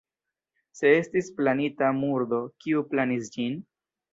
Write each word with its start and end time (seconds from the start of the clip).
Se 0.77 0.93
estis 1.01 1.29
planita 1.41 1.91
murdo, 1.99 2.41
kiu 2.65 2.85
planis 2.95 3.31
ĝin? 3.37 3.63